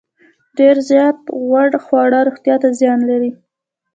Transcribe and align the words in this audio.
ډیر 0.57 0.75
زیات 0.89 1.17
غوړ 1.43 1.69
خواړه 1.85 2.19
روغتیا 2.27 2.55
ته 2.61 2.69
زیان 2.79 2.99
لري. 3.09 3.31